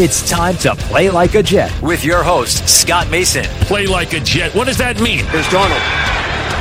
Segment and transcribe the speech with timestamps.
[0.00, 3.44] It's time to play like a Jet with your host, Scott Mason.
[3.68, 4.48] Play like a Jet.
[4.56, 5.28] What does that mean?
[5.28, 5.76] Here's Darnold.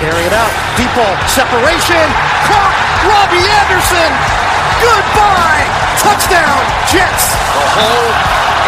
[0.04, 0.52] Carrying it out.
[0.76, 1.16] Deep ball.
[1.32, 2.04] Separation.
[2.52, 2.76] Caught.
[3.08, 4.12] Robbie Anderson.
[4.84, 5.64] Goodbye.
[6.04, 6.60] Touchdown.
[6.92, 7.32] Jets.
[7.56, 8.12] The whole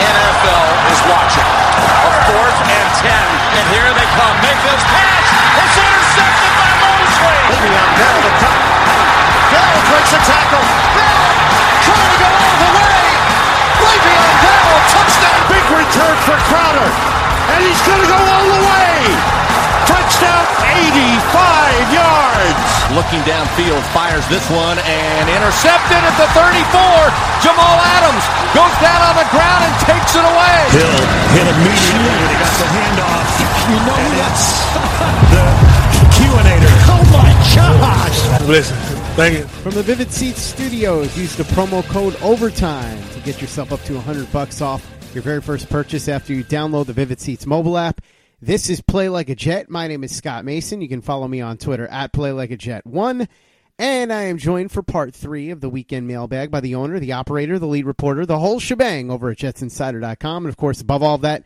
[0.07, 1.51] NFL is watching.
[1.91, 3.27] A fourth and ten.
[3.59, 4.35] And here they come.
[4.39, 5.27] Mayfield's pass.
[5.67, 7.39] It's intercepted by Mosley.
[7.59, 8.61] Le'Veon Bell the top.
[9.51, 10.63] Bell breaks a tackle.
[10.95, 11.27] Bell
[11.83, 12.70] trying to go all
[14.91, 15.39] Touchdown.
[15.51, 16.89] Big return for Crowder.
[17.55, 18.91] And he's going to go all the way.
[19.87, 22.61] Touchdown, 85 yards.
[22.95, 26.43] Looking downfield, fires this one and intercepted at the 34.
[27.43, 30.59] Jamal Adams goes down on the ground and takes it away.
[30.75, 30.99] Hill
[31.35, 33.27] hit immediately when he got the handoff.
[33.71, 34.45] You know and that's
[35.31, 35.43] the
[36.19, 36.71] QAnator.
[36.91, 38.19] Oh my gosh.
[38.47, 38.75] Listen,
[39.15, 39.45] thank you.
[39.45, 43.93] From the Vivid Seats Studios, use the promo code OVERTIME to get yourself up to
[43.95, 48.01] 100 bucks off your very first purchase after you download the Vivid Seats mobile app.
[48.41, 49.69] This is Play Like a Jet.
[49.69, 50.81] My name is Scott Mason.
[50.81, 53.27] You can follow me on Twitter at Play Like a Jet One.
[53.77, 57.13] And I am joined for part three of the weekend mailbag by the owner, the
[57.13, 60.45] operator, the lead reporter, the whole shebang over at jetsinsider.com.
[60.45, 61.43] And of course, above all that,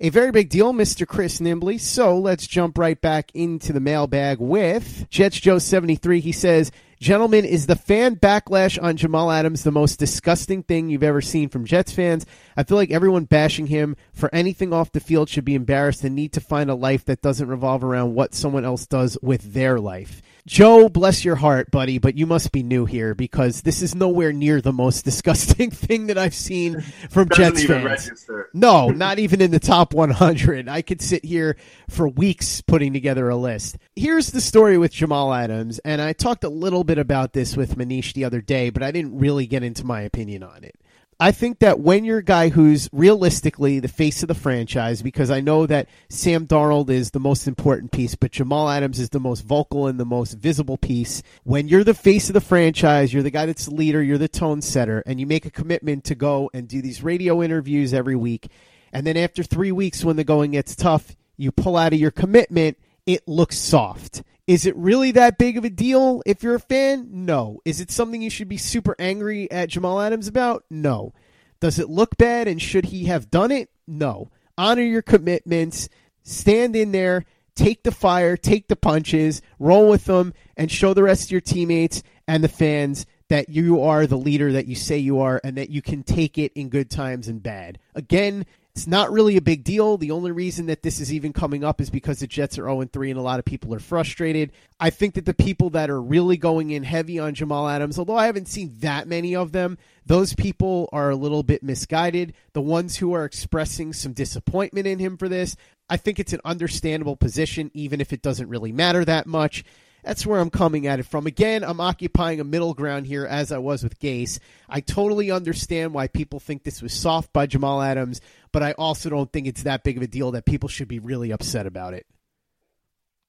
[0.00, 1.06] a very big deal, Mr.
[1.06, 1.80] Chris Nimbley.
[1.80, 6.20] So let's jump right back into the mailbag with Jets Joe 73.
[6.20, 11.04] He says, Gentlemen, is the fan backlash on Jamal Adams the most disgusting thing you've
[11.04, 12.26] ever seen from Jets fans?
[12.56, 16.16] I feel like everyone bashing him for anything off the field should be embarrassed and
[16.16, 19.78] need to find a life that doesn't revolve around what someone else does with their
[19.78, 20.22] life.
[20.48, 24.32] Joe, bless your heart, buddy, but you must be new here because this is nowhere
[24.32, 27.84] near the most disgusting thing that I've seen from Jets fans.
[27.84, 28.48] register.
[28.54, 30.66] No, not even in the top 100.
[30.66, 31.58] I could sit here
[31.90, 33.76] for weeks putting together a list.
[33.94, 37.76] Here's the story with Jamal Adams, and I talked a little bit about this with
[37.76, 40.76] Manish the other day, but I didn't really get into my opinion on it.
[41.20, 45.32] I think that when you're a guy who's realistically the face of the franchise, because
[45.32, 49.18] I know that Sam Darnold is the most important piece, but Jamal Adams is the
[49.18, 51.24] most vocal and the most visible piece.
[51.42, 54.28] When you're the face of the franchise, you're the guy that's the leader, you're the
[54.28, 58.14] tone setter, and you make a commitment to go and do these radio interviews every
[58.14, 58.46] week.
[58.92, 62.12] And then after three weeks, when the going gets tough, you pull out of your
[62.12, 64.22] commitment, it looks soft.
[64.48, 67.08] Is it really that big of a deal if you're a fan?
[67.12, 67.60] No.
[67.66, 70.64] Is it something you should be super angry at Jamal Adams about?
[70.70, 71.12] No.
[71.60, 73.68] Does it look bad and should he have done it?
[73.86, 74.30] No.
[74.56, 75.90] Honor your commitments,
[76.22, 81.02] stand in there, take the fire, take the punches, roll with them, and show the
[81.02, 84.96] rest of your teammates and the fans that you are the leader that you say
[84.96, 87.78] you are and that you can take it in good times and bad.
[87.94, 88.46] Again,
[88.78, 89.96] it's not really a big deal.
[89.96, 92.84] The only reason that this is even coming up is because the Jets are 0
[92.84, 94.52] 3 and a lot of people are frustrated.
[94.78, 98.16] I think that the people that are really going in heavy on Jamal Adams, although
[98.16, 102.34] I haven't seen that many of them, those people are a little bit misguided.
[102.52, 105.56] The ones who are expressing some disappointment in him for this,
[105.90, 109.64] I think it's an understandable position, even if it doesn't really matter that much.
[110.08, 111.26] That's where I'm coming at it from.
[111.26, 114.38] Again, I'm occupying a middle ground here as I was with Gase.
[114.66, 119.10] I totally understand why people think this was soft by Jamal Adams, but I also
[119.10, 121.92] don't think it's that big of a deal that people should be really upset about
[121.92, 122.06] it.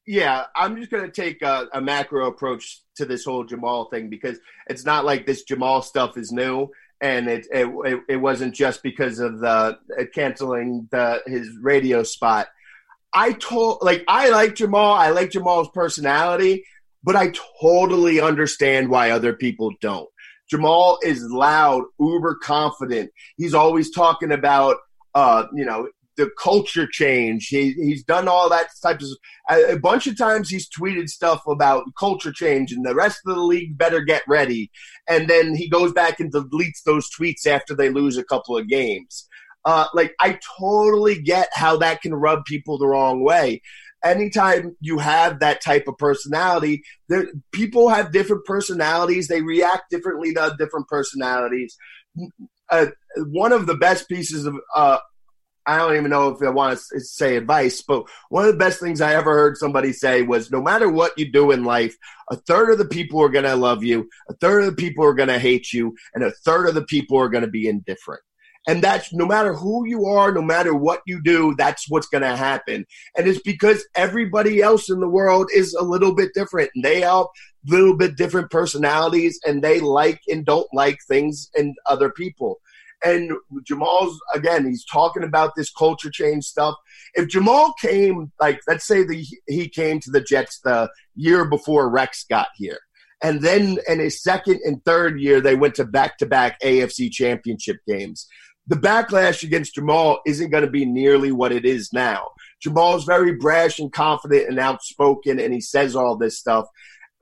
[0.06, 4.08] Yeah, I'm just going to take a, a macro approach to this whole Jamal thing
[4.08, 8.82] because it's not like this Jamal stuff is new, and it it, it wasn't just
[8.82, 12.48] because of the uh, canceling the his radio spot.
[13.12, 16.64] I told like I like Jamal, I like Jamal's personality,
[17.02, 20.08] but I totally understand why other people don't.
[20.48, 23.10] Jamal is loud, uber confident.
[23.36, 24.76] He's always talking about
[25.14, 27.46] uh, you know, the culture change.
[27.48, 29.08] He, he's done all that type of
[29.48, 30.50] a, a bunch of times.
[30.50, 34.70] He's tweeted stuff about culture change and the rest of the league better get ready.
[35.08, 38.68] And then he goes back and deletes those tweets after they lose a couple of
[38.68, 39.26] games.
[39.64, 43.62] Uh, like I totally get how that can rub people the wrong way.
[44.02, 49.28] Anytime you have that type of personality, there, people have different personalities.
[49.28, 51.76] They react differently to different personalities.
[52.70, 54.98] Uh, one of the best pieces of uh,
[55.66, 58.80] I don't even know if I want to say advice, but one of the best
[58.80, 61.96] things I ever heard somebody say was no matter what you do in life,
[62.30, 65.04] a third of the people are going to love you, a third of the people
[65.04, 67.68] are going to hate you, and a third of the people are going to be
[67.68, 68.22] indifferent.
[68.68, 72.22] And that's no matter who you are, no matter what you do, that's what's going
[72.22, 72.86] to happen.
[73.16, 76.70] And it's because everybody else in the world is a little bit different.
[76.74, 77.26] And they have
[77.66, 82.60] little bit different personalities and they like and don't like things and other people.
[83.02, 83.32] And
[83.66, 86.74] Jamal's again, he's talking about this culture change stuff.
[87.14, 91.88] If Jamal came, like, let's say the, he came to the Jets the year before
[91.88, 92.78] Rex got here,
[93.22, 97.10] and then in his second and third year, they went to back to back AFC
[97.10, 98.26] championship games.
[98.70, 102.28] The backlash against Jamal isn't going to be nearly what it is now.
[102.62, 106.66] Jamal's very brash and confident and outspoken, and he says all this stuff.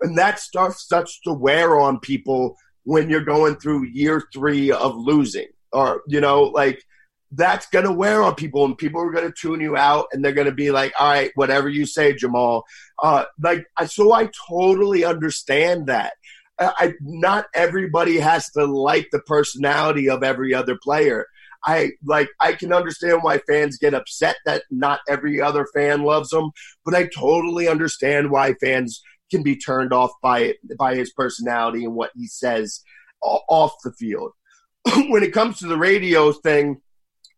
[0.03, 4.95] And that stuff starts to wear on people when you're going through year three of
[4.95, 5.49] losing.
[5.73, 6.85] Or, you know, like
[7.33, 10.23] that's going to wear on people, and people are going to tune you out, and
[10.23, 12.67] they're going to be like, all right, whatever you say, Jamal.
[13.03, 16.13] Uh, like, so I totally understand that.
[16.61, 21.27] I, not everybody has to like the personality of every other player.
[21.65, 26.33] I like I can understand why fans get upset that not every other fan loves
[26.33, 26.51] him,
[26.85, 31.95] but I totally understand why fans can be turned off by by his personality and
[31.95, 32.81] what he says
[33.21, 34.33] off the field.
[35.09, 36.81] when it comes to the radio thing,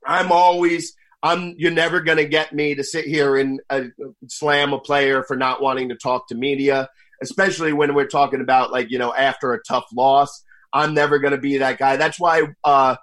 [0.07, 3.85] I'm always I'm you're never going to get me to sit here and uh,
[4.29, 6.89] slam a player for not wanting to talk to media,
[7.23, 10.45] especially when we're talking about like, you know, after a tough loss.
[10.73, 11.97] I'm never going to be that guy.
[11.97, 12.95] That's why uh,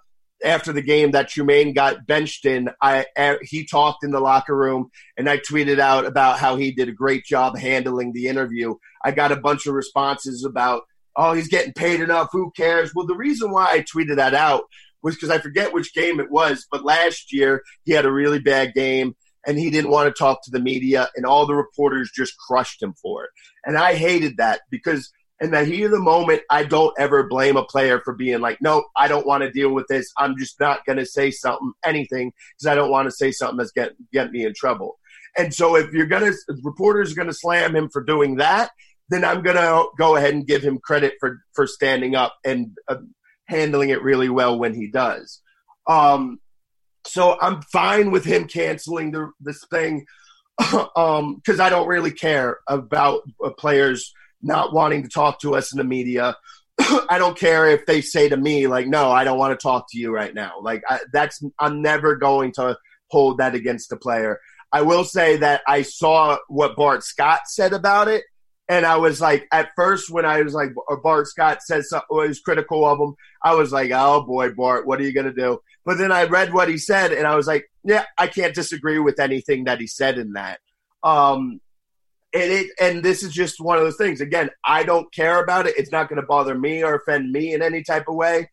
[0.43, 3.05] after the game that Trumaine got benched in, I
[3.41, 6.93] he talked in the locker room, and I tweeted out about how he did a
[6.93, 8.75] great job handling the interview.
[9.03, 10.83] I got a bunch of responses about,
[11.15, 12.29] oh, he's getting paid enough.
[12.31, 12.93] Who cares?
[12.93, 14.63] Well, the reason why I tweeted that out
[15.01, 18.39] was because I forget which game it was, but last year he had a really
[18.39, 22.11] bad game and he didn't want to talk to the media, and all the reporters
[22.13, 23.29] just crushed him for it.
[23.63, 27.57] And I hated that because in the heat of the moment, I don't ever blame
[27.57, 30.11] a player for being like, no, I don't want to deal with this.
[30.17, 33.57] I'm just not going to say something, anything, because I don't want to say something
[33.57, 34.97] that's get get me in trouble.
[35.37, 38.71] And so if you're going to, reporters are going to slam him for doing that,
[39.09, 42.75] then I'm going to go ahead and give him credit for, for standing up and
[42.87, 42.97] uh,
[43.45, 45.41] handling it really well when he does.
[45.85, 46.39] Um,
[47.05, 50.05] so I'm fine with him canceling the, this thing
[50.57, 53.21] because um, I don't really care about
[53.59, 54.11] players–
[54.41, 56.35] not wanting to talk to us in the media.
[56.79, 59.87] I don't care if they say to me like, "No, I don't want to talk
[59.91, 62.77] to you right now." Like I, that's I'm never going to
[63.09, 64.39] hold that against the player.
[64.71, 68.25] I will say that I saw what Bart Scott said about it,
[68.69, 70.69] and I was like, at first when I was like,
[71.01, 74.99] Bart Scott says something was critical of him, I was like, oh boy, Bart, what
[74.99, 75.59] are you gonna do?
[75.85, 78.99] But then I read what he said, and I was like, yeah, I can't disagree
[78.99, 80.59] with anything that he said in that.
[81.01, 81.61] Um,
[82.33, 84.21] and it and this is just one of those things.
[84.21, 85.77] Again, I don't care about it.
[85.77, 88.49] It's not going to bother me or offend me in any type of way.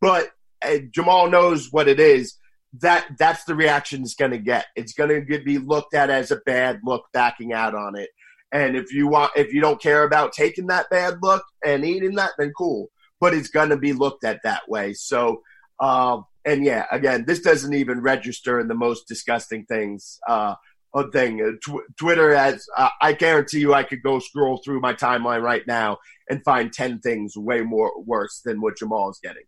[0.00, 0.30] But
[0.62, 2.36] uh, Jamal knows what it is.
[2.80, 4.66] That that's the reaction it's going to get.
[4.76, 8.10] It's going to be looked at as a bad look, backing out on it.
[8.52, 12.16] And if you want, if you don't care about taking that bad look and eating
[12.16, 12.90] that, then cool.
[13.18, 14.92] But it's going to be looked at that way.
[14.92, 15.42] So,
[15.80, 20.20] uh, and yeah, again, this doesn't even register in the most disgusting things.
[20.28, 20.54] Uh,
[20.96, 21.40] a thing.
[21.40, 25.42] Uh, tw- Twitter has, uh, I guarantee you, I could go scroll through my timeline
[25.42, 25.98] right now
[26.28, 29.44] and find 10 things way more worse than what Jamal is getting.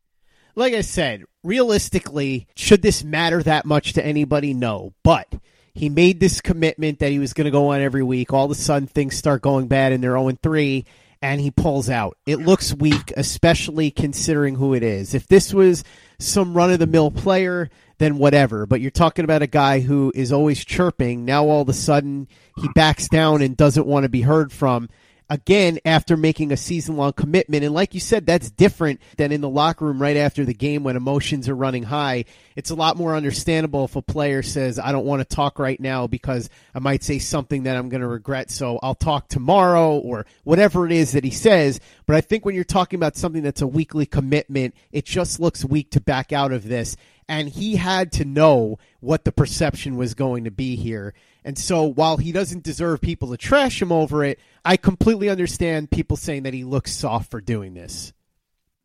[0.55, 4.55] Like I said, realistically, should this matter that much to anybody?
[4.55, 4.93] No.
[5.03, 5.33] But
[5.73, 8.33] he made this commitment that he was going to go on every week.
[8.33, 10.85] All of a sudden, things start going bad and they're 0 3
[11.21, 12.17] and he pulls out.
[12.27, 15.15] It looks weak, especially considering who it is.
[15.15, 15.85] If this was
[16.19, 18.67] some run of the mill player, then whatever.
[18.67, 21.25] But you're talking about a guy who is always chirping.
[21.25, 22.29] Now all of a sudden
[22.61, 24.89] he backs down and doesn't want to be heard from
[25.31, 27.65] again after making a season long commitment.
[27.65, 30.85] And like you said, that's different than in the locker room right after the game
[30.85, 32.25] when emotions are running high.
[32.57, 35.79] It's a lot more understandable if a player says, I don't want to talk right
[35.79, 38.51] now because I might say something that I'm going to regret.
[38.51, 41.81] So I'll talk tomorrow or whatever it is that he says.
[42.07, 45.65] But I think when you're talking about something that's a weekly commitment, it just looks
[45.65, 46.97] weak to back out of this
[47.29, 51.13] and he had to know what the perception was going to be here.
[51.45, 55.91] And so while he doesn't deserve people to trash him over it, I completely understand
[55.91, 58.13] people saying that he looks soft for doing this.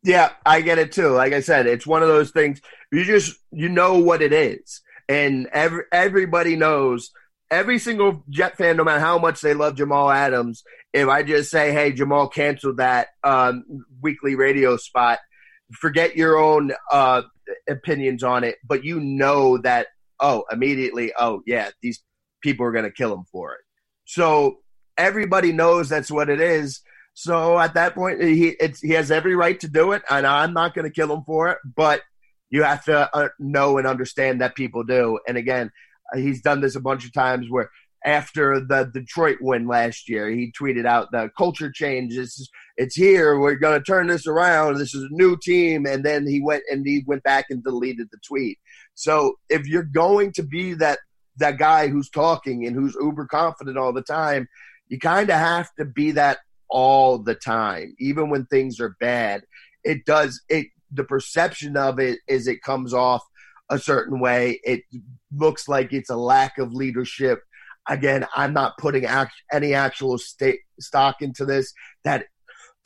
[0.02, 1.10] Yeah, I get it too.
[1.10, 4.80] Like I said, it's one of those things you just you know what it is.
[5.10, 7.10] And every everybody knows
[7.50, 10.64] every single Jet fan, no matter how much they love Jamal Adams,
[10.94, 15.18] if I just say, "Hey, Jamal canceled that um, weekly radio spot,"
[15.70, 17.20] forget your own uh,
[17.68, 19.88] opinions on it, but you know that
[20.18, 22.02] oh, immediately, oh yeah, these
[22.42, 23.60] people are going to kill him for it.
[24.06, 24.60] So
[24.96, 26.80] everybody knows that's what it is.
[27.14, 30.74] So at that point, he he has every right to do it, and I'm not
[30.74, 31.58] going to kill him for it.
[31.76, 32.02] But
[32.50, 35.18] you have to uh, know and understand that people do.
[35.26, 35.70] And again,
[36.14, 37.70] he's done this a bunch of times where
[38.04, 40.28] after the Detroit win last year.
[40.28, 42.14] He tweeted out the culture change.
[42.14, 43.38] It's, it's here.
[43.38, 44.76] We're going to turn this around.
[44.76, 45.86] This is a new team.
[45.86, 48.58] And then he went and he went back and deleted the tweet.
[48.94, 50.98] So if you're going to be that
[51.38, 54.46] that guy who's talking and who's uber confident all the time,
[54.88, 56.38] you kind of have to be that
[56.68, 59.42] all the time, even when things are bad.
[59.84, 60.66] It does it.
[60.90, 63.22] The perception of it is it comes off
[63.70, 64.60] a certain way.
[64.64, 64.82] It
[65.34, 67.40] looks like it's a lack of leadership.
[67.88, 71.72] Again, I'm not putting act- any actual state stock into this
[72.04, 72.26] that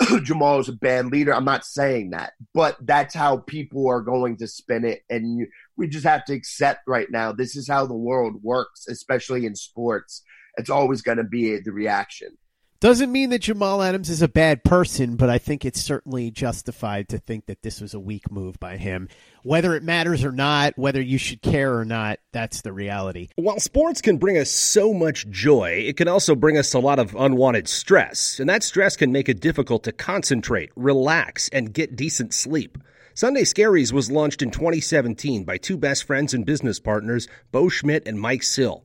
[0.23, 1.35] Jamal is a bad leader.
[1.35, 5.03] I'm not saying that, but that's how people are going to spin it.
[5.11, 8.87] And you, we just have to accept right now this is how the world works,
[8.89, 10.23] especially in sports.
[10.59, 12.37] It's always going to be the reaction.
[12.81, 17.09] Doesn't mean that Jamal Adams is a bad person, but I think it's certainly justified
[17.09, 19.09] to think that this was a weak move by him.
[19.43, 23.31] Whether it matters or not, whether you should care or not, that's the reality.
[23.35, 27.01] While sports can bring us so much joy, it can also bring us a lot
[27.01, 31.97] of unwanted stress, and that stress can make it difficult to concentrate, relax, and get
[31.97, 32.79] decent sleep.
[33.13, 38.07] Sunday Scaries was launched in 2017 by two best friends and business partners, Bo Schmidt
[38.07, 38.85] and Mike Sill.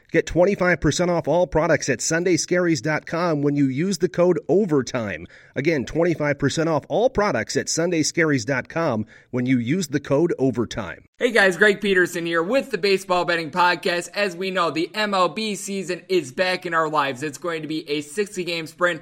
[0.11, 5.25] Get 25% off all products at sundayscaries.com when you use the code OVERTIME.
[5.55, 11.05] Again, 25% off all products at sundayscaries.com when you use the code OVERTIME.
[11.17, 14.09] Hey guys, Greg Peterson here with the Baseball Betting Podcast.
[14.13, 17.23] As we know, the MLB season is back in our lives.
[17.23, 19.01] It's going to be a 60 game sprint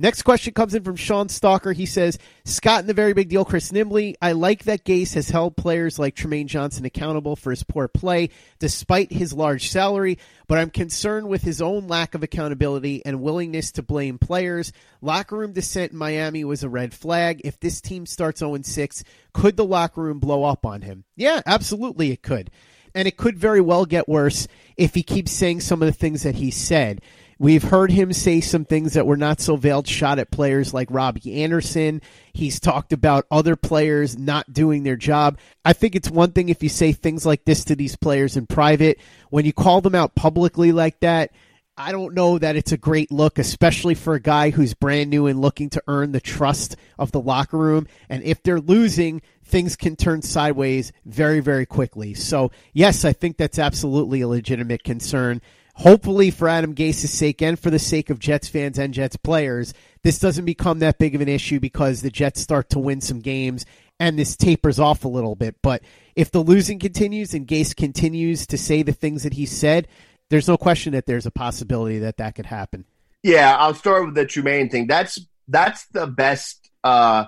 [0.00, 1.74] Next question comes in from Sean Stalker.
[1.74, 2.16] He says,
[2.46, 4.14] Scott and the very big deal, Chris Nimbley.
[4.22, 8.30] I like that Gase has held players like Trumaine Johnson accountable for his poor play
[8.58, 10.16] despite his large salary,
[10.48, 14.72] but I'm concerned with his own lack of accountability and willingness to blame players.
[15.02, 17.42] Locker room dissent in Miami was a red flag.
[17.44, 19.04] If this team starts 0 6,
[19.34, 21.04] could the locker room blow up on him?
[21.14, 22.50] Yeah, absolutely it could.
[22.94, 26.22] And it could very well get worse if he keeps saying some of the things
[26.22, 27.02] that he said.
[27.40, 30.88] We've heard him say some things that were not so veiled shot at players like
[30.90, 32.02] Robbie Anderson.
[32.34, 35.38] He's talked about other players not doing their job.
[35.64, 38.46] I think it's one thing if you say things like this to these players in
[38.46, 39.00] private.
[39.30, 41.32] When you call them out publicly like that,
[41.78, 45.26] I don't know that it's a great look, especially for a guy who's brand new
[45.26, 47.86] and looking to earn the trust of the locker room.
[48.10, 52.12] And if they're losing, things can turn sideways very, very quickly.
[52.12, 55.40] So, yes, I think that's absolutely a legitimate concern
[55.80, 59.72] hopefully for Adam Gase's sake and for the sake of Jets fans and Jets players,
[60.02, 63.20] this doesn't become that big of an issue because the Jets start to win some
[63.20, 63.64] games
[63.98, 65.56] and this tapers off a little bit.
[65.62, 65.82] But
[66.14, 69.88] if the losing continues and Gase continues to say the things that he said,
[70.28, 72.84] there's no question that there's a possibility that that could happen.
[73.22, 74.86] Yeah, I'll start with the Trumaine thing.
[74.86, 75.18] That's
[75.48, 76.70] that's the best.
[76.84, 77.26] Uh,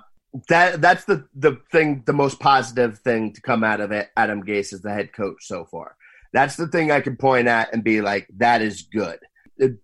[0.48, 4.10] that that's the the thing, the most positive thing to come out of it.
[4.16, 5.96] Adam Gase as the head coach so far.
[6.32, 9.18] That's the thing I can point at and be like, that is good.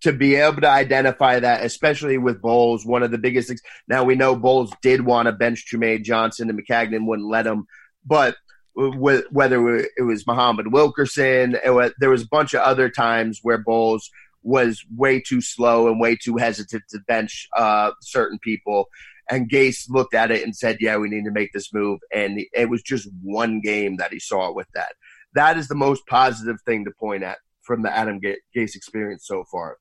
[0.01, 3.61] To be able to identify that, especially with Bowles, one of the biggest things.
[3.87, 7.65] Now we know Bowles did want to bench Trumaine Johnson and Maccagnan wouldn't let him,
[8.05, 8.35] but
[8.73, 14.09] whether it was Muhammad Wilkerson, was, there was a bunch of other times where Bowles
[14.41, 18.85] was way too slow and way too hesitant to bench uh, certain people.
[19.29, 22.41] And Gase looked at it and said, "Yeah, we need to make this move." And
[22.51, 24.93] it was just one game that he saw with that
[25.33, 29.43] that is the most positive thing to point at from the Adam Gase experience so
[29.51, 29.77] far.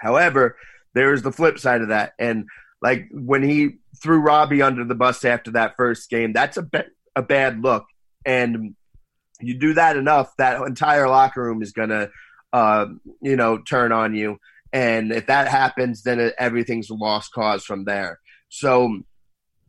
[0.00, 0.56] However,
[0.94, 2.46] there's the flip side of that, and
[2.80, 6.66] like when he threw Robbie under the bus after that first game, that's a
[7.14, 7.84] a bad look,
[8.24, 8.74] and
[9.40, 12.08] you do that enough, that entire locker room is gonna,
[12.52, 12.86] uh,
[13.20, 14.38] you know, turn on you,
[14.72, 18.18] and if that happens, then everything's a lost cause from there.
[18.48, 19.02] So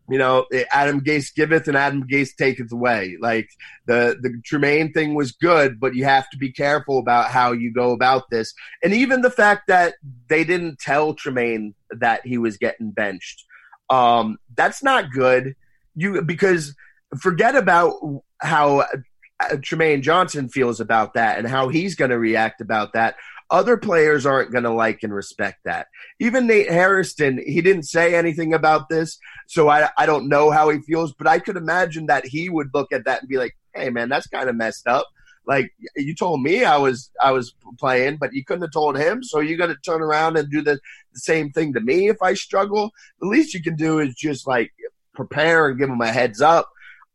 [0.10, 3.18] you know, Adam Gase giveth and Adam Gase taketh away.
[3.22, 3.50] Like
[3.86, 7.74] the the Trumaine thing was good, but you have to be careful about how you
[7.74, 8.54] go about this.
[8.84, 9.96] And even the fact that
[10.28, 13.46] they didn't tell Trumaine that he was getting benched,
[13.90, 15.56] um, that's not good.
[15.96, 16.76] you because
[17.20, 17.96] forget about
[18.40, 23.16] how uh, Trumaine Johnson feels about that and how he's going to react about that.
[23.50, 25.88] Other players aren't going to like and respect that.
[26.20, 30.70] Even Nate Hairston, he didn't say anything about this, so I, I don't know how
[30.70, 33.56] he feels, but I could imagine that he would look at that and be like,
[33.74, 35.08] hey, man, that's kind of messed up.
[35.46, 39.24] Like you told me I was I was playing, but you couldn't have told him.
[39.24, 40.80] So you're gonna turn around and do the,
[41.14, 42.92] the same thing to me if I struggle.
[43.20, 44.72] The least you can do is just like
[45.14, 46.70] prepare and give him a heads up.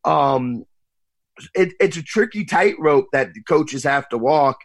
[0.04, 0.66] Um,
[1.54, 4.58] it, it's a tricky tightrope that coaches have to walk,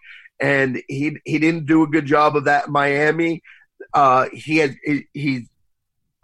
[0.44, 3.42] and he he didn't do a good job of that in Miami.
[3.94, 5.48] Uh, he had he, he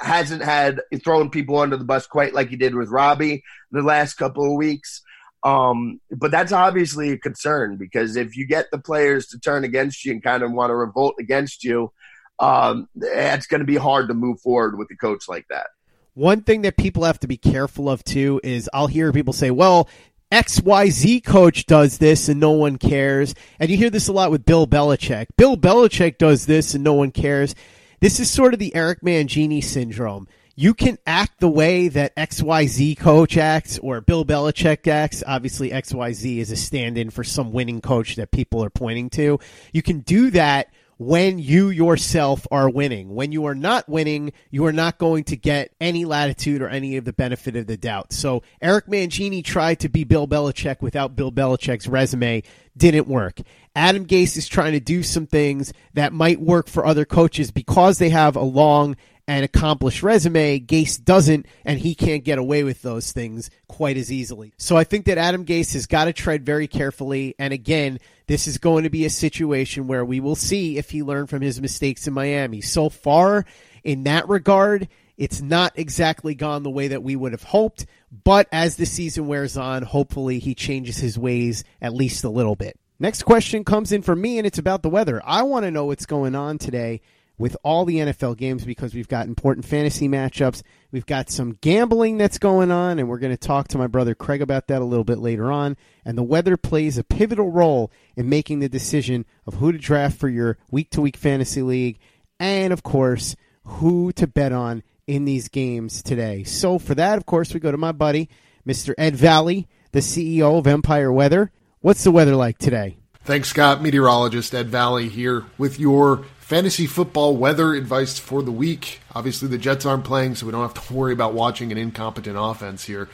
[0.02, 4.16] hasn't had thrown people under the bus quite like he did with Robbie the last
[4.16, 5.02] couple of weeks.
[5.44, 10.04] Um, but that's obviously a concern because if you get the players to turn against
[10.04, 11.94] you and kind of want to revolt against you,
[12.40, 15.68] um, it's going to be hard to move forward with a coach like that.
[16.14, 19.52] One thing that people have to be careful of too is I'll hear people say,
[19.52, 19.88] well,
[20.32, 23.34] XYZ coach does this and no one cares.
[23.60, 25.28] And you hear this a lot with Bill Belichick.
[25.38, 27.56] Bill Belichick does this and no one cares.
[28.00, 30.28] This is sort of the Eric Mangini syndrome
[30.60, 35.24] you can act the way that XYZ coach acts or Bill Belichick acts.
[35.26, 39.40] Obviously, XYZ is a stand in for some winning coach that people are pointing to.
[39.72, 40.68] You can do that
[41.00, 43.16] when you yourself are winning.
[43.16, 46.98] When you are not winning, you are not going to get any latitude or any
[46.98, 48.12] of the benefit of the doubt.
[48.12, 52.44] So Eric Mangini tried to be Bill Belichick without Bill Belichick's resume.
[52.76, 53.40] Didn't work.
[53.76, 57.98] Adam Gase is trying to do some things that might work for other coaches because
[57.98, 58.98] they have a long
[59.30, 60.60] and accomplished resume.
[60.60, 64.54] Gase doesn't, and he can't get away with those things quite as easily.
[64.58, 67.36] So I think that Adam Gase has got to tread very carefully.
[67.38, 71.04] And again, this is going to be a situation where we will see if he
[71.04, 72.62] learned from his mistakes in Miami.
[72.62, 73.46] So far,
[73.84, 77.86] in that regard, it's not exactly gone the way that we would have hoped.
[78.24, 82.56] But as the season wears on, hopefully he changes his ways at least a little
[82.56, 82.80] bit.
[82.98, 85.22] Next question comes in from me, and it's about the weather.
[85.24, 87.02] I want to know what's going on today
[87.40, 90.62] with all the NFL games because we've got important fantasy matchups.
[90.92, 94.14] We've got some gambling that's going on, and we're going to talk to my brother
[94.14, 95.78] Craig about that a little bit later on.
[96.06, 100.20] And the weather plays a pivotal role in making the decision of who to draft
[100.20, 101.98] for your week to week fantasy league,
[102.40, 106.44] and of course, who to bet on in these games today.
[106.44, 108.30] So, for that, of course, we go to my buddy,
[108.68, 108.94] Mr.
[108.98, 111.52] Ed Vallee, the CEO of Empire Weather.
[111.80, 112.98] What's the weather like today?
[113.24, 113.82] Thanks, Scott.
[113.82, 119.02] Meteorologist Ed Vallee here with your fantasy football weather advice for the week.
[119.14, 122.36] Obviously, the Jets aren't playing, so we don't have to worry about watching an incompetent
[122.40, 123.08] offense here,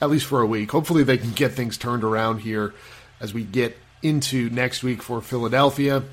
[0.00, 0.70] at least for a week.
[0.70, 2.72] Hopefully, they can get things turned around here
[3.18, 6.04] as we get into next week for Philadelphia.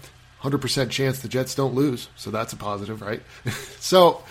[0.41, 3.21] 100% chance the Jets don't lose, so that's a positive, right?
[3.79, 4.23] so,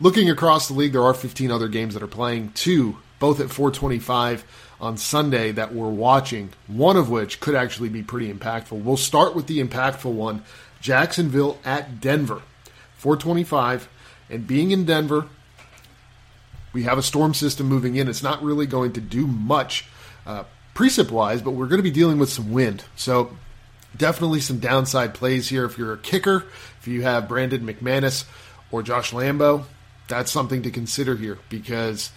[0.00, 3.50] looking across the league, there are 15 other games that are playing, two, both at
[3.50, 4.42] 425
[4.80, 8.82] on Sunday that we're watching, one of which could actually be pretty impactful.
[8.82, 10.42] We'll start with the impactful one
[10.84, 12.42] Jacksonville at Denver,
[12.98, 13.88] 425.
[14.28, 15.26] And being in Denver,
[16.74, 18.06] we have a storm system moving in.
[18.06, 19.86] It's not really going to do much
[20.26, 20.44] uh,
[20.74, 22.84] precip wise, but we're going to be dealing with some wind.
[22.96, 23.34] So
[23.96, 25.64] definitely some downside plays here.
[25.64, 26.44] If you're a kicker,
[26.80, 28.26] if you have Brandon McManus
[28.70, 29.64] or Josh Lambo,
[30.06, 32.10] that's something to consider here because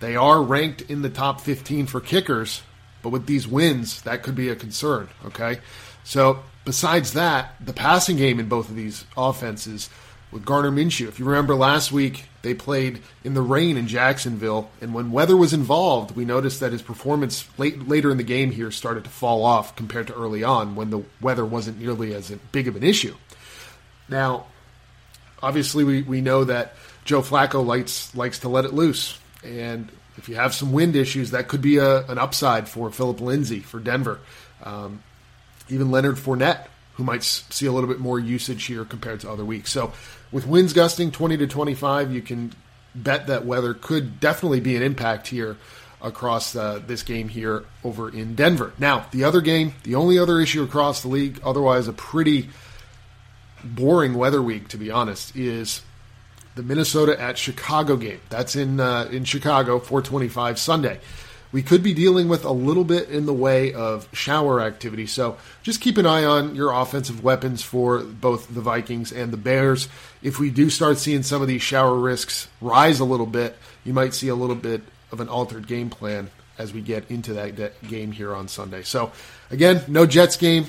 [0.00, 2.62] they are ranked in the top 15 for kickers,
[3.02, 5.08] but with these wins, that could be a concern.
[5.26, 5.58] Okay.
[6.04, 9.90] So besides that, the passing game in both of these offenses
[10.34, 11.06] with Gardner Minshew.
[11.06, 15.36] If you remember last week, they played in the rain in Jacksonville, and when weather
[15.36, 19.10] was involved, we noticed that his performance late, later in the game here started to
[19.10, 22.82] fall off compared to early on when the weather wasn't nearly as big of an
[22.82, 23.14] issue.
[24.08, 24.46] Now,
[25.40, 30.28] obviously, we, we know that Joe Flacco likes likes to let it loose, and if
[30.28, 33.78] you have some wind issues, that could be a, an upside for Philip Lindsay for
[33.78, 34.18] Denver.
[34.64, 35.02] Um,
[35.68, 39.44] even Leonard Fournette, who might see a little bit more usage here compared to other
[39.44, 39.70] weeks.
[39.70, 39.92] So
[40.30, 42.52] with winds gusting 20 to 25, you can
[42.94, 45.56] bet that weather could definitely be an impact here
[46.00, 48.72] across uh, this game here over in Denver.
[48.78, 52.50] Now, the other game, the only other issue across the league, otherwise a pretty
[53.64, 55.82] boring weather week, to be honest, is
[56.54, 58.20] the Minnesota at Chicago game.
[58.28, 61.00] That's in uh, in Chicago, 425 Sunday
[61.54, 65.06] we could be dealing with a little bit in the way of shower activity.
[65.06, 69.36] So just keep an eye on your offensive weapons for both the Vikings and the
[69.36, 69.88] Bears.
[70.20, 73.92] If we do start seeing some of these shower risks rise a little bit, you
[73.92, 77.86] might see a little bit of an altered game plan as we get into that
[77.86, 78.82] game here on Sunday.
[78.82, 79.12] So
[79.48, 80.66] again, no Jets game,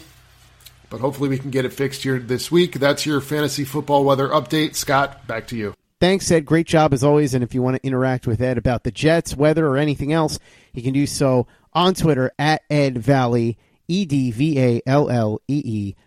[0.92, 2.74] but hopefully we can get it fixed here this week.
[2.74, 4.76] That's your fantasy football weather update.
[4.76, 5.75] Scott, back to you.
[6.02, 6.46] Thanks, Ed.
[6.46, 7.34] Great job as always.
[7.34, 10.40] And if you want to interact with Ed about the Jets, weather, or anything else,
[10.74, 15.42] you can do so on Twitter at Ed Vallee, E D V A L L
[15.48, 15.96] E E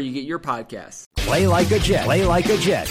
[0.00, 1.04] you get your podcasts.
[1.16, 2.04] Play like a Jet.
[2.04, 2.90] Play like a Jet.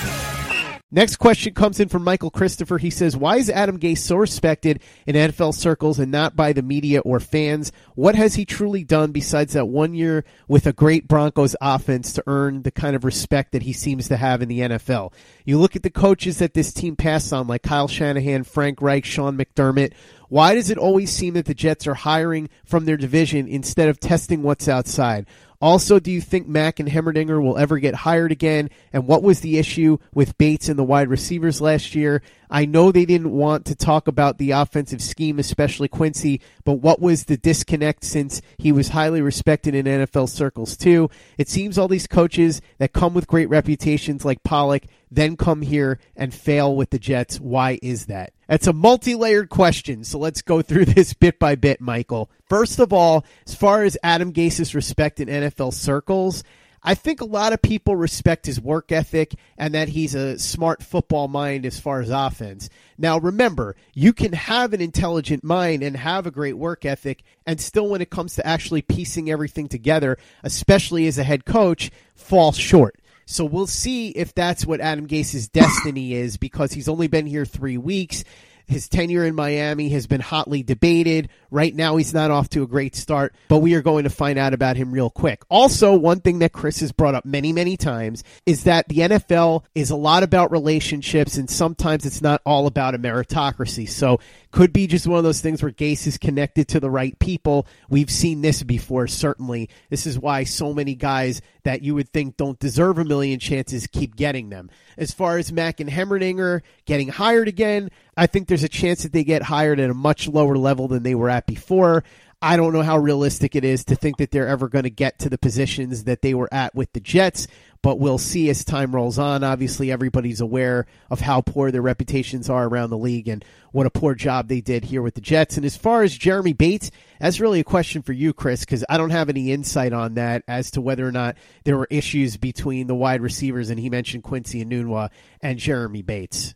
[0.96, 2.78] Next question comes in from Michael Christopher.
[2.78, 6.62] He says, Why is Adam Gase so respected in NFL circles and not by the
[6.62, 7.74] media or fans?
[7.96, 12.24] What has he truly done besides that one year with a great Broncos offense to
[12.28, 15.12] earn the kind of respect that he seems to have in the NFL?
[15.44, 19.04] You look at the coaches that this team passed on, like Kyle Shanahan, Frank Reich,
[19.04, 19.92] Sean McDermott.
[20.30, 24.00] Why does it always seem that the Jets are hiring from their division instead of
[24.00, 25.26] testing what's outside?
[25.62, 28.70] Also, do you think Mack and Heimerdinger will ever get hired again?
[28.92, 32.22] And what was the issue with Bates and the wide receivers last year?
[32.50, 37.02] I know they didn't want to talk about the offensive scheme, especially Quincy, but what
[37.02, 41.10] was the disconnect since he was highly respected in NFL circles too?
[41.38, 46.00] It seems all these coaches that come with great reputations like Pollock then come here
[46.16, 47.40] and fail with the Jets.
[47.40, 48.34] Why is that?
[48.48, 52.30] That's a multi layered question, so let's go through this bit by bit, Michael.
[52.48, 56.44] First of all, as far as Adam Gase's respect in NFL circles,
[56.88, 60.84] I think a lot of people respect his work ethic and that he's a smart
[60.84, 62.70] football mind as far as offense.
[62.96, 67.60] Now, remember, you can have an intelligent mind and have a great work ethic, and
[67.60, 72.52] still, when it comes to actually piecing everything together, especially as a head coach, fall
[72.52, 73.00] short.
[73.26, 77.46] So we'll see if that's what Adam Gase's destiny is because he's only been here
[77.46, 78.24] three weeks.
[78.68, 81.30] His tenure in Miami has been hotly debated.
[81.52, 84.38] Right now, he's not off to a great start, but we are going to find
[84.40, 85.44] out about him real quick.
[85.50, 89.64] Also, one thing that Chris has brought up many, many times is that the NFL
[89.76, 93.88] is a lot about relationships, and sometimes it's not all about a meritocracy.
[93.88, 94.20] So,
[94.52, 97.68] could be just one of those things where Gase is connected to the right people.
[97.90, 99.70] We've seen this before, certainly.
[99.90, 103.86] This is why so many guys that you would think don't deserve a million chances
[103.88, 104.70] keep getting them.
[104.98, 109.14] As far as Mack and Heimerdinger getting hired again, I think there's a chance that
[109.14, 112.04] they get hired at a much lower level than they were at before.
[112.42, 115.20] I don't know how realistic it is to think that they're ever going to get
[115.20, 117.48] to the positions that they were at with the Jets,
[117.82, 119.44] but we'll see as time rolls on.
[119.44, 123.90] Obviously, everybody's aware of how poor their reputations are around the league and what a
[123.90, 125.58] poor job they did here with the Jets.
[125.58, 128.98] And as far as Jeremy Bates, that's really a question for you, Chris, because I
[128.98, 132.86] don't have any insight on that as to whether or not there were issues between
[132.86, 135.10] the wide receivers, and he mentioned Quincy and Enunwa
[135.42, 136.54] and Jeremy Bates.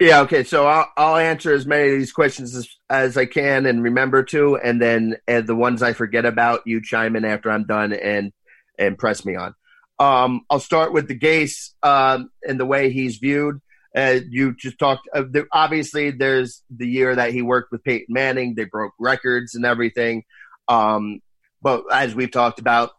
[0.00, 0.44] Yeah, okay.
[0.44, 4.22] So I'll, I'll answer as many of these questions as, as I can and remember
[4.24, 7.92] to, and then and the ones I forget about, you chime in after I'm done
[7.92, 8.32] and
[8.78, 9.54] and press me on.
[9.98, 13.60] Um, I'll start with the Gase um, and the way he's viewed.
[13.96, 15.08] Uh, you just talked.
[15.12, 18.54] Uh, the, obviously, there's the year that he worked with Peyton Manning.
[18.54, 20.22] They broke records and everything.
[20.68, 21.20] Um,
[21.60, 22.90] but as we've talked about,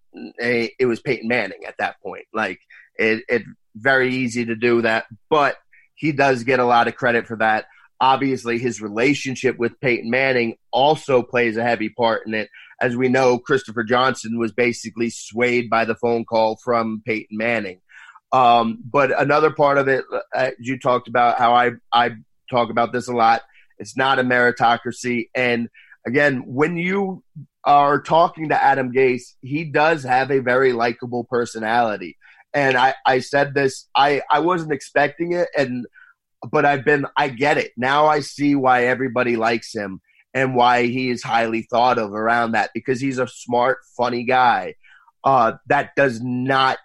[0.42, 2.26] a, it was Peyton Manning at that point.
[2.34, 2.60] Like
[2.96, 3.44] it, it
[3.76, 5.56] very easy to do that, but
[6.00, 7.66] he does get a lot of credit for that.
[8.00, 12.50] Obviously, his relationship with Peyton Manning also plays a heavy part in it.
[12.82, 17.82] As we know, Christopher Johnson was basically swayed by the phone call from Peyton Manning.
[18.32, 22.12] Um, but another part of it, uh, you talked about how I, I
[22.50, 23.42] talk about this a lot.
[23.78, 25.30] It's not a meritocracy.
[25.36, 25.68] And
[26.08, 27.24] again, when you
[27.66, 32.18] are talking to Adam Gase, he does have a very likable personality
[32.54, 35.86] and I, I said this I, I wasn't expecting it and
[36.52, 37.72] but I've been I get it.
[37.78, 40.02] Now I see why everybody likes him
[40.34, 44.76] and why he is highly thought of around that because he's a smart, funny guy.
[45.24, 46.78] Uh, that does not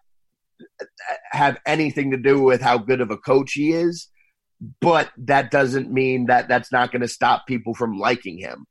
[1.30, 4.08] have anything to do with how good of a coach he is,
[4.80, 8.66] but that doesn't mean that that's not going to stop people from liking him.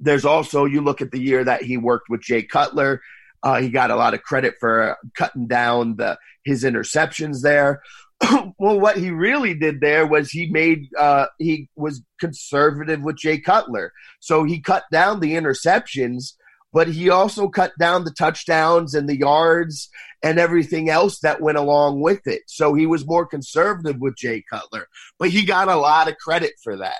[0.00, 3.00] There's also you look at the year that he worked with Jay Cutler.
[3.42, 7.82] Uh, he got a lot of credit for cutting down the his interceptions there.
[8.58, 13.38] well, what he really did there was he made uh, he was conservative with Jay
[13.38, 16.34] Cutler, so he cut down the interceptions,
[16.72, 19.88] but he also cut down the touchdowns and the yards
[20.22, 22.42] and everything else that went along with it.
[22.46, 26.54] So he was more conservative with Jay Cutler, but he got a lot of credit
[26.62, 26.98] for that.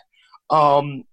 [0.50, 1.04] Um,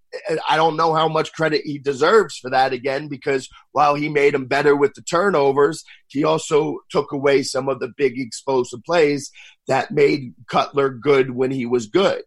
[0.49, 4.33] I don't know how much credit he deserves for that again because while he made
[4.33, 9.31] him better with the turnovers, he also took away some of the big explosive plays
[9.67, 12.23] that made Cutler good when he was good.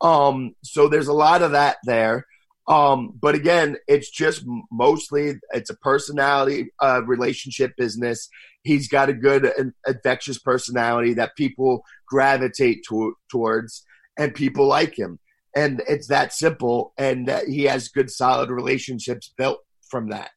[0.00, 2.26] Um, so there's a lot of that there.
[2.68, 8.28] Um, but again, it's just mostly it's a personality uh, relationship business.
[8.62, 9.50] He's got a good
[9.86, 13.84] infectious personality that people gravitate to- towards,
[14.18, 15.18] and people like him.
[15.56, 16.92] And it's that simple.
[16.98, 20.30] And uh, he has good, solid relationships built from that.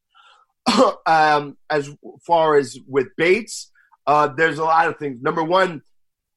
[1.05, 1.89] um, as
[2.25, 3.71] far as with Bates,
[4.07, 5.21] uh, there's a lot of things.
[5.21, 5.81] Number one,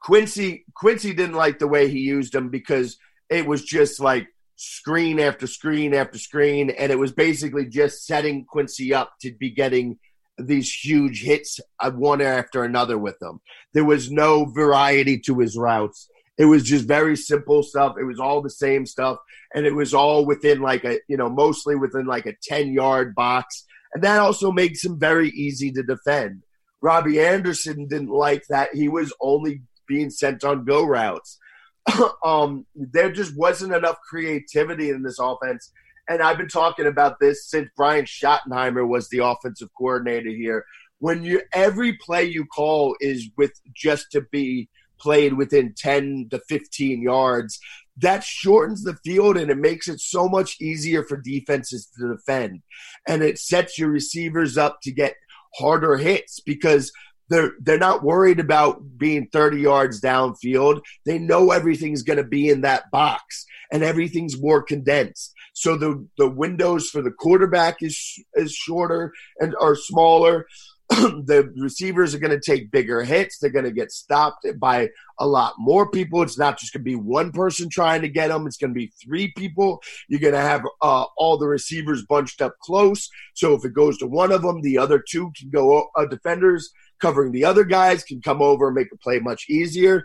[0.01, 2.99] Quincy Quincy didn't like the way he used him because
[3.31, 8.45] it was just like screen after screen after screen, and it was basically just setting
[8.45, 9.99] Quincy up to be getting
[10.37, 13.41] these huge hits uh, one after another with them.
[13.73, 16.09] There was no variety to his routes.
[16.37, 17.97] It was just very simple stuff.
[17.99, 19.19] It was all the same stuff,
[19.55, 23.15] and it was all within like a you know mostly within like a ten yard
[23.15, 26.43] box, and that also makes him very easy to defend.
[26.83, 28.75] Robbie Anderson didn't like that.
[28.75, 31.39] He was only being sent on go routes.
[32.25, 35.73] um, there just wasn't enough creativity in this offense.
[36.09, 40.67] And I've been talking about this since Brian Schottenheimer was the offensive coordinator here.
[40.99, 44.69] When you every play you call is with just to be
[44.99, 47.59] played within 10 to 15 yards,
[47.99, 52.63] that shortens the field and it makes it so much easier for defenses to defend.
[53.07, 55.15] And it sets your receivers up to get
[55.57, 56.91] harder hits because
[57.31, 60.83] they're they're not worried about being 30 yards downfield.
[61.07, 65.33] They know everything's going to be in that box and everything's more condensed.
[65.55, 70.47] So the the windows for the quarterback is is shorter and are smaller.
[71.25, 73.39] the receivers are going to take bigger hits.
[73.39, 76.23] They're going to get stopped by a lot more people.
[76.23, 78.47] It's not just going to be one person trying to get them.
[78.47, 79.83] It's going to be three people.
[80.09, 83.09] You're going to have uh, all the receivers bunched up close.
[83.35, 85.89] So if it goes to one of them, the other two can go.
[85.97, 90.05] Uh, defenders covering the other guys can come over and make a play much easier.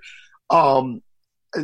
[0.50, 1.02] Um,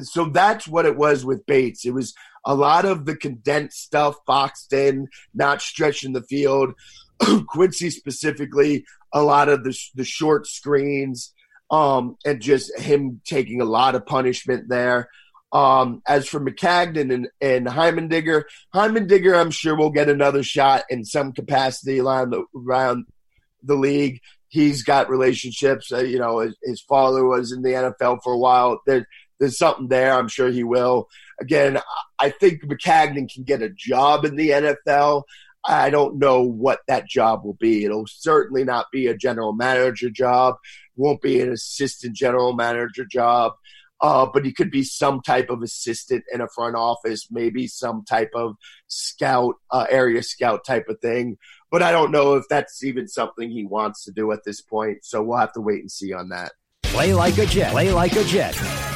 [0.04, 1.86] so that's what it was with Bates.
[1.86, 2.14] It was
[2.46, 6.74] a lot of the condensed stuff, boxed in, not stretching the field.
[7.48, 11.34] Quincy specifically, a lot of the the short screens,
[11.72, 15.10] um, and just him taking a lot of punishment there.
[15.52, 21.06] Um, as for Maccagnan and, and Heimerdinger, Heimerdinger, I'm sure will get another shot in
[21.06, 23.06] some capacity around the around
[23.64, 24.20] the league.
[24.50, 25.92] He's got relationships.
[25.92, 28.82] Uh, you know, his, his, father was in the NFL for a while.
[28.86, 29.08] There,
[29.40, 30.14] there's something there.
[30.14, 31.08] I'm sure he will.
[31.40, 31.80] Again,
[32.20, 35.24] I think Maccagnan can get a job in the NFL.
[35.68, 37.86] I don't know what that job will be.
[37.86, 40.56] It'll certainly not be a general manager job.
[40.96, 43.54] Won't be an assistant general manager job.
[44.02, 48.04] Uh, but he could be some type of assistant in a front office, maybe some
[48.04, 48.56] type of
[48.88, 51.38] scout, uh, area scout type of thing.
[51.72, 55.00] But I don't know if that's even something he wants to do at this point.
[55.04, 56.52] So we'll have to wait and see on that.
[56.84, 57.72] Play like a Jet.
[57.72, 58.95] Play like a Jet.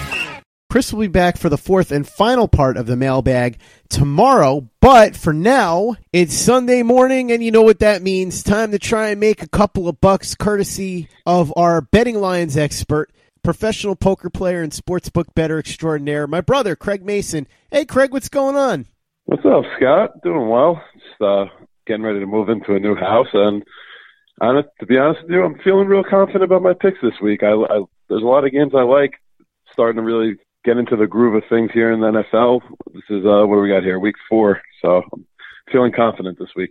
[0.69, 3.57] Chris will be back for the fourth and final part of the mailbag
[3.89, 4.69] tomorrow.
[4.81, 8.43] But for now, it's Sunday morning, and you know what that means.
[8.43, 13.11] Time to try and make a couple of bucks courtesy of our betting lines expert,
[13.41, 17.47] professional poker player and sportsbook better extraordinaire, my brother, Craig Mason.
[17.71, 18.85] Hey, Craig, what's going on?
[19.25, 20.21] What's up, Scott?
[20.21, 20.83] Doing well.
[20.93, 21.45] Just uh,
[21.87, 23.63] getting ready to move into a new house, and
[24.39, 27.41] honest, to be honest with you, I'm feeling real confident about my picks this week.
[27.41, 29.13] I, I there's a lot of games I like,
[29.73, 30.37] starting to really
[30.69, 32.61] get into the groove of things here in the NFL.
[32.93, 33.97] This is uh, what do we got here?
[33.99, 34.61] Week four.
[34.83, 35.25] So I'm
[35.71, 36.69] feeling confident this week.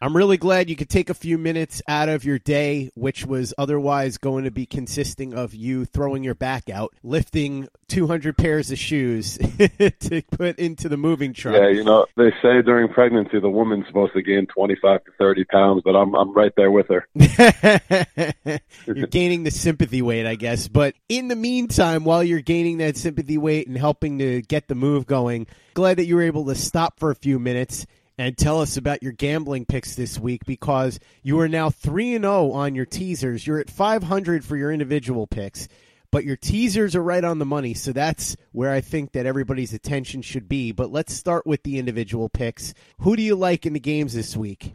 [0.00, 3.52] I'm really glad you could take a few minutes out of your day, which was
[3.58, 8.78] otherwise going to be consisting of you throwing your back out, lifting 200 pairs of
[8.78, 11.56] shoes to put into the moving truck.
[11.56, 15.44] Yeah, you know, they say during pregnancy the woman's supposed to gain 25 to 30
[15.46, 17.08] pounds, but I'm I'm right there with her.
[18.86, 20.68] you're gaining the sympathy weight, I guess.
[20.68, 24.76] But in the meantime, while you're gaining that sympathy weight and helping to get the
[24.76, 27.84] move going, glad that you were able to stop for a few minutes
[28.18, 32.24] and tell us about your gambling picks this week because you are now 3 and
[32.24, 33.46] 0 on your teasers.
[33.46, 35.68] You're at 500 for your individual picks,
[36.10, 37.74] but your teasers are right on the money.
[37.74, 40.72] So that's where I think that everybody's attention should be.
[40.72, 42.74] But let's start with the individual picks.
[43.00, 44.74] Who do you like in the games this week?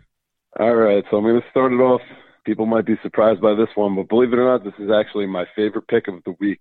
[0.58, 2.02] All right, so I'm going to start it off.
[2.46, 5.26] People might be surprised by this one, but believe it or not, this is actually
[5.26, 6.60] my favorite pick of the week.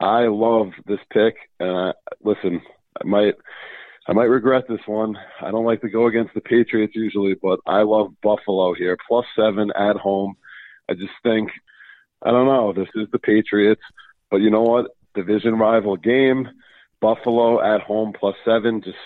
[0.00, 2.60] I love this pick, and I, listen,
[3.00, 3.34] I might
[4.08, 5.16] I might regret this one.
[5.42, 8.96] I don't like to go against the Patriots usually, but I love Buffalo here.
[9.06, 10.34] Plus seven at home.
[10.88, 11.50] I just think,
[12.22, 13.82] I don't know, this is the Patriots,
[14.30, 14.86] but you know what?
[15.14, 16.48] Division rival game.
[17.00, 18.96] Buffalo at home plus seven just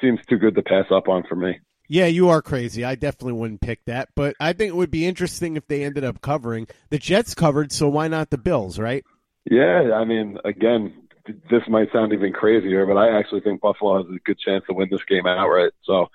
[0.00, 1.58] seems too good to pass up on for me.
[1.88, 2.84] Yeah, you are crazy.
[2.84, 6.04] I definitely wouldn't pick that, but I think it would be interesting if they ended
[6.04, 6.66] up covering.
[6.90, 9.04] The Jets covered, so why not the Bills, right?
[9.50, 10.94] Yeah, I mean, again,
[11.26, 14.74] this might sound even crazier, but I actually think Buffalo has a good chance to
[14.74, 15.72] win this game outright.
[15.84, 16.08] So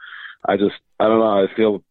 [0.48, 1.43] I just, I don't know.
[1.43, 1.84] I feel,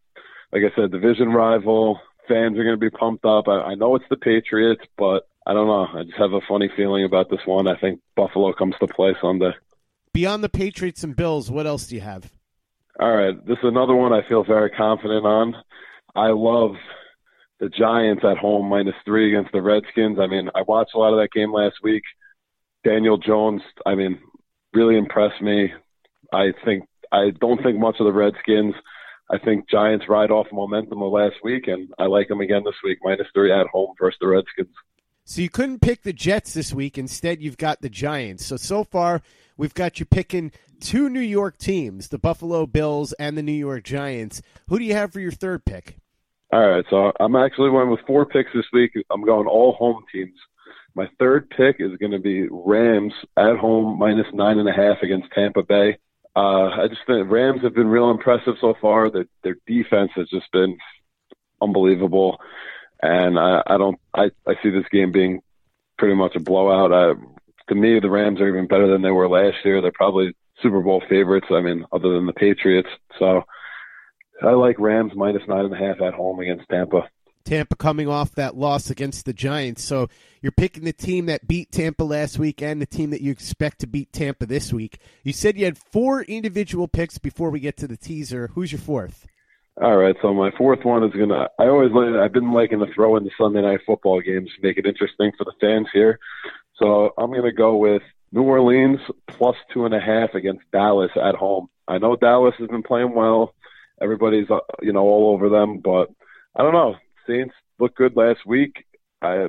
[0.53, 2.01] like I said, division rival.
[2.29, 3.49] Fans are going to be pumped up.
[3.49, 5.89] I, I know it's the Patriots, but I don't know.
[5.99, 7.67] I just have a funny feeling about this one.
[7.67, 9.53] I think Buffalo comes to play Sunday.
[10.13, 12.31] Beyond the Patriots and Bills, what else do you have?
[13.01, 15.55] All right, this is another one I feel very confident on.
[16.17, 16.73] I love
[17.61, 20.19] the Giants at home minus three against the Redskins.
[20.19, 22.03] I mean, I watched a lot of that game last week.
[22.89, 24.19] Daniel Jones, I mean,
[24.73, 25.71] really impressed me.
[26.33, 28.75] I think I don't think much of the Redskins.
[29.31, 32.77] I think Giants ride off momentum of last week, and I like them again this
[32.83, 34.75] week, minus three at home versus the Redskins.
[35.25, 36.97] So you couldn't pick the Jets this week.
[36.97, 38.47] Instead, you've got the Giants.
[38.47, 39.21] So so far,
[39.59, 43.85] we've got you picking two New York teams, the Buffalo Bills and the New York
[43.85, 44.41] Giants.
[44.69, 45.99] Who do you have for your third pick?
[46.51, 48.93] All right, so I'm actually going with four picks this week.
[49.11, 50.39] I'm going all home teams.
[50.95, 55.03] My third pick is going to be Rams at home minus nine and a half
[55.03, 55.99] against Tampa Bay.
[56.35, 59.11] Uh, I just think Rams have been real impressive so far.
[59.11, 60.79] Their their defense has just been
[61.61, 62.41] unbelievable,
[63.03, 65.41] and I, I don't I, I see this game being
[65.99, 66.93] pretty much a blowout.
[66.93, 67.15] I,
[67.69, 69.81] to me, the Rams are even better than they were last year.
[69.81, 71.49] They're probably Super Bowl favorites.
[71.51, 72.89] I mean, other than the Patriots.
[73.19, 73.43] So
[74.43, 77.09] I like Rams minus nine and a half at home against Tampa.
[77.49, 79.83] Tampa coming off that loss against the Giants.
[79.83, 80.09] So
[80.43, 83.79] you're picking the team that beat Tampa last week and the team that you expect
[83.79, 84.99] to beat Tampa this week.
[85.25, 88.49] You said you had four individual picks before we get to the teaser.
[88.49, 89.27] Who's your fourth?
[89.81, 91.49] All right, so my fourth one is gonna.
[91.59, 91.91] I always.
[92.21, 95.45] I've been liking to throw in the Sunday night football games make it interesting for
[95.45, 96.19] the fans here.
[96.77, 101.37] So I'm gonna go with New Orleans plus two and a half against Dallas at
[101.37, 101.69] home.
[101.87, 103.55] I know Dallas has been playing well.
[104.03, 106.11] Everybody's uh, you know all over them, but
[106.55, 106.97] I don't know.
[107.29, 108.85] Saints looked good last week.
[109.23, 109.49] I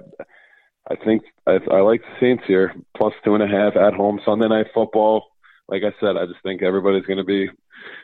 [0.89, 4.19] I think I, I like the Saints here plus two and a half at home
[4.25, 5.27] Sunday night football.
[5.67, 7.47] Like I said, I just think everybody's going to be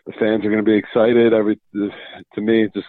[0.06, 1.34] the fans are going to be excited.
[1.34, 2.88] Every to me, it just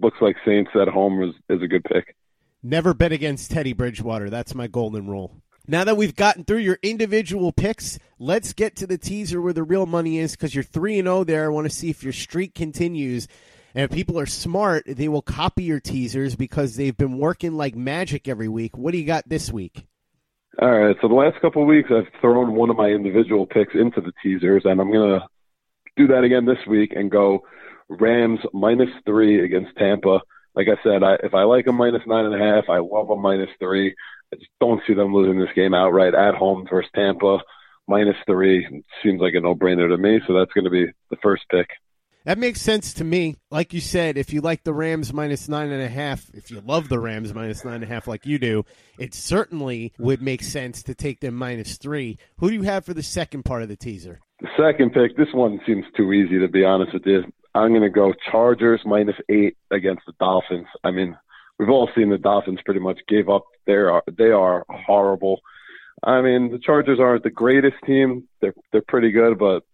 [0.00, 2.14] looks like Saints at home is, is a good pick.
[2.62, 4.30] Never bet against Teddy Bridgewater.
[4.30, 5.42] That's my golden rule.
[5.66, 9.62] Now that we've gotten through your individual picks, let's get to the teaser where the
[9.62, 11.44] real money is because you're 3 and 0 there.
[11.44, 13.28] I want to see if your streak continues.
[13.78, 17.76] And if people are smart, they will copy your teasers because they've been working like
[17.76, 18.76] magic every week.
[18.76, 19.86] What do you got this week?
[20.60, 20.96] All right.
[21.00, 24.10] So the last couple of weeks, I've thrown one of my individual picks into the
[24.20, 25.20] teasers, and I'm to
[25.96, 27.44] do that again this week and go
[27.88, 30.22] Rams minus three against Tampa.
[30.56, 33.10] Like I said, I, if I like a minus nine and a half, I love
[33.10, 33.94] a minus three.
[34.32, 37.38] I just don't see them losing this game outright at home versus Tampa.
[37.86, 41.44] Minus three seems like a no-brainer to me, so that's going to be the first
[41.48, 41.68] pick.
[42.24, 43.36] That makes sense to me.
[43.50, 46.60] Like you said, if you like the Rams minus nine and a half, if you
[46.60, 48.64] love the Rams minus nine and a half like you do,
[48.98, 52.18] it certainly would make sense to take them minus three.
[52.38, 54.20] Who do you have for the second part of the teaser?
[54.40, 57.24] The second pick, this one seems too easy to be honest with you.
[57.54, 60.66] I'm going to go Chargers minus eight against the Dolphins.
[60.84, 61.16] I mean,
[61.58, 63.46] we've all seen the Dolphins pretty much gave up.
[63.66, 65.40] They are they are horrible.
[66.02, 68.28] I mean, the Chargers aren't the greatest team.
[68.40, 69.64] They're they're pretty good, but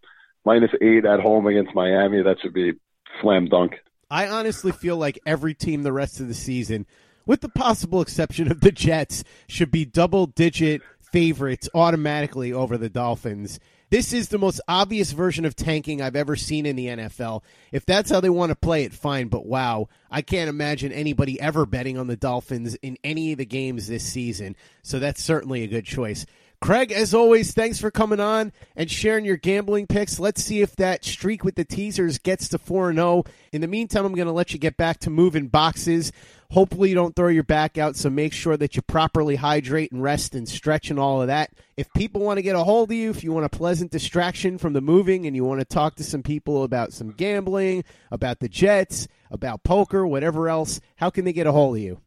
[0.44, 2.72] minus eight at home against Miami, that should be
[3.20, 3.74] slam dunk.
[4.10, 6.86] I honestly feel like every team the rest of the season,
[7.26, 12.88] with the possible exception of the Jets, should be double digit favorites automatically over the
[12.90, 13.58] Dolphins.
[13.90, 17.42] This is the most obvious version of tanking I've ever seen in the NFL.
[17.70, 19.28] If that's how they want to play it, fine.
[19.28, 23.46] But wow, I can't imagine anybody ever betting on the Dolphins in any of the
[23.46, 24.56] games this season.
[24.82, 26.26] So that's certainly a good choice.
[26.64, 30.18] Craig, as always, thanks for coming on and sharing your gambling picks.
[30.18, 33.24] Let's see if that streak with the teasers gets to 4 0.
[33.52, 36.10] In the meantime, I'm going to let you get back to moving boxes.
[36.52, 40.02] Hopefully, you don't throw your back out, so make sure that you properly hydrate and
[40.02, 41.50] rest and stretch and all of that.
[41.76, 44.56] If people want to get a hold of you, if you want a pleasant distraction
[44.56, 48.40] from the moving and you want to talk to some people about some gambling, about
[48.40, 52.00] the Jets, about poker, whatever else, how can they get a hold of you?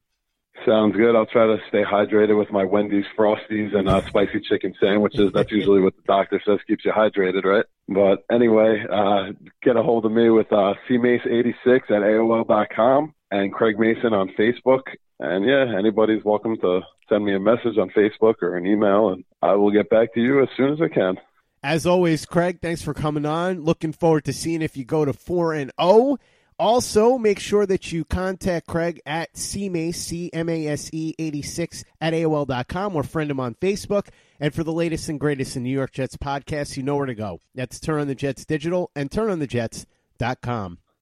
[0.65, 1.15] Sounds good.
[1.15, 5.31] I'll try to stay hydrated with my Wendy's Frosties and uh, spicy chicken sandwiches.
[5.33, 7.65] That's usually what the doctor says keeps you hydrated, right?
[7.87, 9.33] But anyway, uh,
[9.63, 14.81] get a hold of me with uh, cmase86 at AOL.com and Craig Mason on Facebook.
[15.19, 19.23] And yeah, anybody's welcome to send me a message on Facebook or an email, and
[19.41, 21.15] I will get back to you as soon as I can.
[21.63, 23.63] As always, Craig, thanks for coming on.
[23.63, 26.17] Looking forward to seeing if you go to 4 and 0
[26.59, 33.29] also, make sure that you contact Craig at CMASE, C-M-A-S-E 86 at AOL.com or friend
[33.29, 34.07] him on Facebook.
[34.39, 37.15] And for the latest and greatest in New York Jets podcasts, you know where to
[37.15, 37.41] go.
[37.53, 40.79] That's Turn on the Jets Digital and turnonthejets.com.